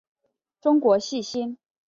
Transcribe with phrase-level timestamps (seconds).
[0.59, 1.59] 中国细辛